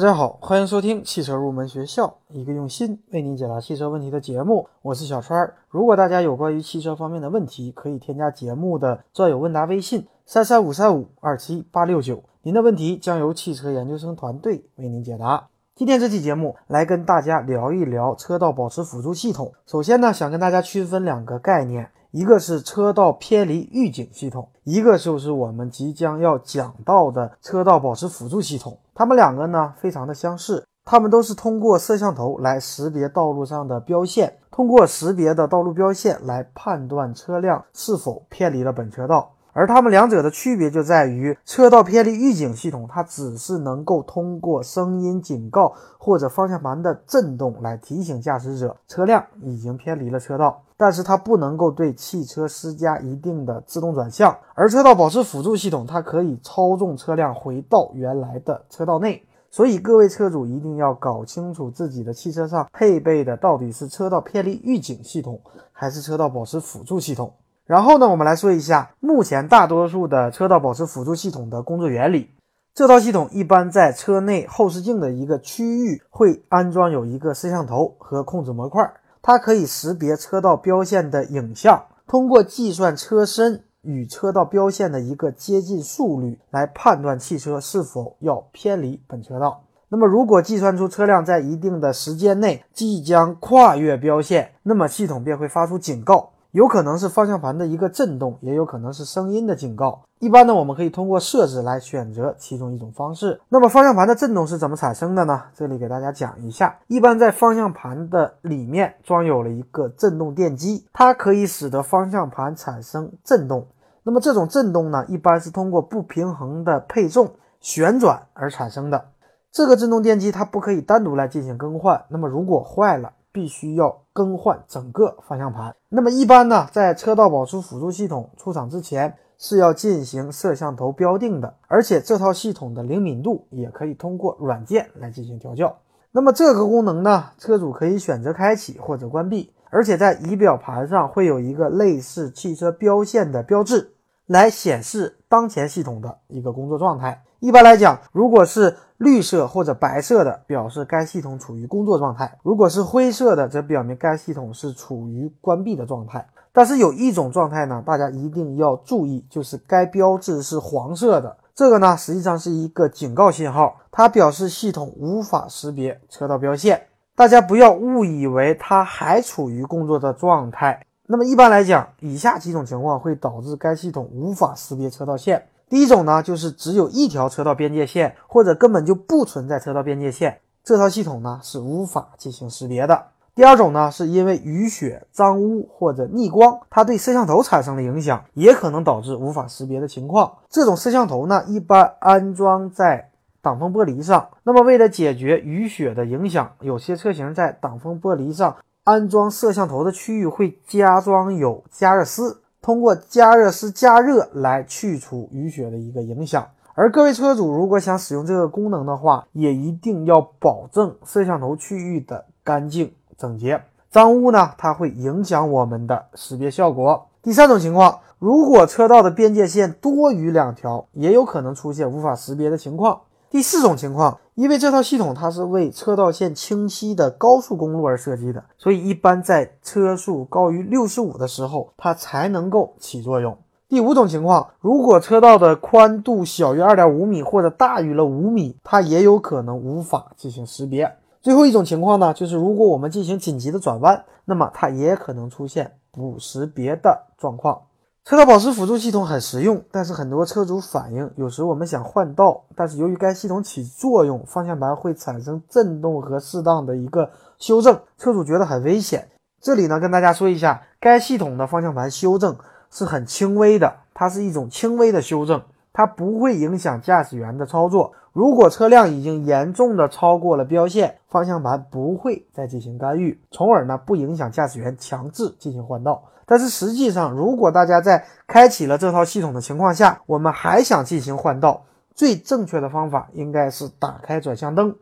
[0.00, 4.66] 大家好，欢迎收听汽车入门学校，一个用心为您解答汽车问题的节目。
[4.80, 5.52] 我是小川。
[5.68, 15.48] 如果大家有关于汽车方面的问题，可以添加节目的专有问答微信三三五三五二七八六九，您的问题将由汽车研究生团队为您解答。
[15.74, 19.52] 今天这期节目来跟大家聊一聊车道保持辅助系统。
[19.66, 28.78] 首先呢，想跟大家区分两个概念，一个是车道偏离预警系统，一个就是我们即将要讲到的车道保持辅助系统。
[29.00, 39.32] 它们两个呢非常的相似，它们都是通过摄像头来识别道路上的标线，通过识别的道路标线来判断车辆是否偏离了本车道。
[39.54, 54.34] 而它们两者的区别就在于，车道偏离预警系统它只是能够通过声音警告或者方向盘的震动来提醒驾驶者车辆已经偏离了车道，但是它不能够对汽车施加一定的自动转向。
[54.54, 59.22] 而车道保持辅助系统它可以操纵车辆回到原来的车道内。
[59.50, 65.38] 所以各位车主一定要搞清楚自己的汽车上配备的到底是车道偏离预警系统
[65.70, 67.34] 还是车道保持辅助系统。
[67.66, 72.30] 然后呢，我们来说一下目前大多数的车道保持辅助系统的工作原理。
[72.72, 78.90] 这套系统一般在车内后视镜的一个区域会安装有一个摄像头和控制模块，
[79.22, 89.64] 它可以识别车道标线的影像，通过计算车身与车道标线的一个接近速率来判断汽车是否要偏离本车道。
[89.88, 96.30] 那么，如果计算出车辆在一定的时间内即将跨越标线，那么系统便会发出警告。
[96.52, 100.02] 有可能是方向盘的一个震动，也有可能是声音的警告。
[100.18, 103.40] 一般呢，我们可以通过设置来选择其中一种方式。
[103.48, 105.44] 那么方向盘的震动是怎么产生的呢？
[105.54, 106.76] 这里给大家讲一下。
[106.88, 113.66] 一般在方向盘的里面装有了一个震动电机，它可以使得方向盘产生震动。
[114.02, 119.04] 那么这种震动呢，一般是通过不平衡的配重旋转而产生的。
[119.52, 122.04] 这个震动电机它不可以单独来进行更换。
[122.08, 125.74] 那么如果坏了，必须要更换整个方向盘。
[125.88, 135.76] 那么一般呢，在车道保持辅助系统出厂之前是要进行摄像头标定的，而且这套系统的灵敏度也可以通过软件来进行调教。
[136.12, 143.94] 那么这个功能呢，车主可以选择开启或者关闭，而且在仪表盘上会有一个类似汽车标线的标志，
[144.26, 147.22] 来显示当前系统的一个工作状态。
[147.38, 156.28] 一般来讲，如果是绿色或者白色的，表示该系统处于工作状态；如果是灰色的，则表明该系统是处于关闭的状态。
[156.52, 166.82] 但是有一种状态呢，大家一定要注意，就是该标志是黄色的，这个呢实际上是一个警告信号，它表示系统无法识别车道标线。
[167.16, 170.84] 大家不要误以为它还处于工作的状态。
[171.06, 175.42] 那么一般来讲，以下几种情况会导致该系统无法识别车道线。
[175.70, 183.06] 第一种呢，就是只有一条车道边界线，或者根本就不存在车道边界线，这套系统呢是无法进行识别的。
[183.36, 190.38] 第二种呢，是因为雨雪、脏污或者逆光，它对摄像头产生了影响，也可能导致无法识别的情况。
[190.48, 194.28] 这种摄像头呢，一般安装在挡风玻璃上。
[194.42, 202.42] 那么为了解决雨雪的影响，有些车型在挡风玻璃上安装摄像头的区域会加装有加热丝。
[202.62, 213.62] 通过加热丝加热来去除雨雪的一个影响，而各位车主如果想使用这个功能的话，也一定要保证摄像头区域的干净整洁。
[213.90, 217.08] 脏污呢，它会影响我们的识别效果。
[217.22, 223.00] 第三种情况，如果车道的边界线多于两条，也有可能出现无法识别的情况。
[223.30, 233.38] 第四种情况，因为这套系统它是为车道线清晰的高速公路而设计的，所以一般在车速高于六十五的时候，它才能够起作用。
[233.68, 240.92] 第五种情况，如果车道的宽度小于二点五米或者大于了五米，它也有可能无法进行识别。
[241.22, 247.60] 最后一种情况呢，就是如果我们进行紧急的转弯，那么它也可能出现不识别的状况。
[248.02, 259.08] 车道保持辅助系统很实用，但是很多车主反映，有时我们想换道，但是由于该系统起作用，方向盘会产生震动和适当的一个修正，车主觉得很危险。
[259.40, 262.36] 这里呢，跟大家说一下，该系统的方向盘修正
[262.70, 265.42] 是很轻微的，它是一种轻微的修正，
[265.72, 267.92] 它不会影响驾驶员的操作。
[268.12, 276.02] 如果车辆已经严重的超过了标线，方向盘不会再进行干预，从而呢不影响驾驶员强制进行换道。
[276.26, 281.62] 但是实际上，如果大家在开启了这套系统的情况下，我们还想进行换道，
[281.94, 284.74] 最正确的方法应该是打开转向灯，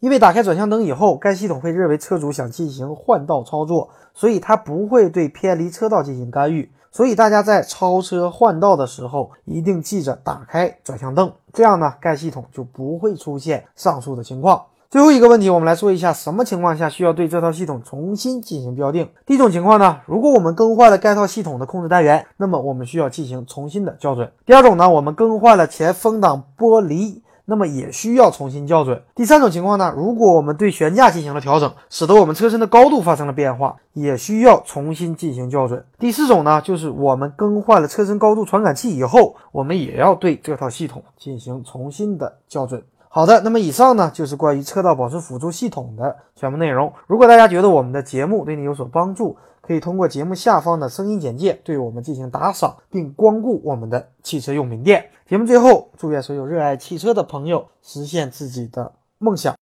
[0.00, 6.70] 因为打开转向灯以后，该系统会认为车主想进行换道操作，所以它不会对偏离车道进行干预。
[6.96, 11.30] 所以大家在超车换道的时候，一定记着打开转向灯。
[11.52, 14.62] 这样呢，该系统就不会出现上述的情况。
[14.88, 19.10] 最后一个问题，我们来说一下什么情况下需要对这套系统重新进行标定。
[19.26, 24.32] 第一种情况呢，如果我们更换了该套系统的控制单元，那么我们需要进行重新的校准。
[24.46, 27.20] 第二种呢，我们更换了前风挡玻璃。
[27.46, 29.02] 那么也需要重新校准。
[29.14, 35.82] 第三种情况呢，如果我们对悬架进行了调整，使得我们车身的高度发生了变化，也需要重新进行校准。
[35.98, 42.82] 第四种呢，就是我们更换了车身高度传感器以后，我们也要对这套系统进行重新的校准。
[43.08, 46.92] 好的，那么以上呢就是关于车道保持辅助系统的全部内容。
[47.06, 49.34] 如果大家觉得我们的节目对你有所帮助，
[49.66, 55.10] 可以通过节目下方的声音简介对我们进行打赏，并光顾我们的汽车用品店。
[55.28, 59.56] 节目最后，祝愿所有热爱汽车的朋友实现自己的梦想。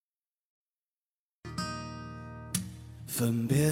[3.06, 3.70] 分别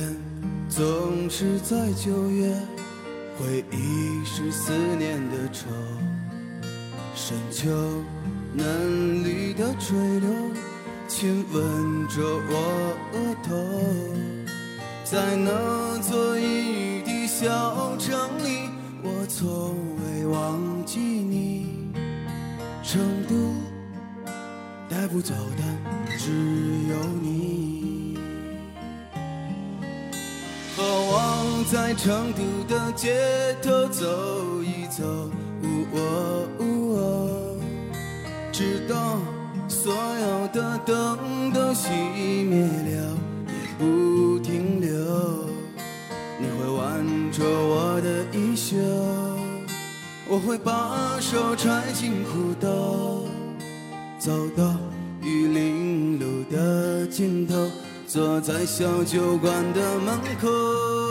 [0.69, 2.55] 总是在九月，
[3.39, 5.69] 回忆是思念的愁，
[7.15, 7.69] 深秋。
[8.55, 10.29] 嫩绿的垂柳
[11.09, 13.57] 亲吻着我额头，
[15.05, 15.51] 在那
[25.13, 25.63] 不走的
[26.17, 26.31] 只
[26.89, 28.17] 有你，
[30.75, 35.31] 渴望在成都的街头走一走。
[35.95, 37.59] 哦
[38.51, 39.19] 直到
[39.69, 41.91] 所有的灯都熄
[42.49, 43.17] 灭了，
[43.49, 44.89] 也不停留。
[46.39, 48.77] 你会挽着我的衣袖，
[50.27, 53.27] 我会把手揣进裤兜，
[54.19, 54.75] 走到
[55.23, 57.71] 玉林路的尽头，
[58.07, 61.02] 坐在小酒馆的门口。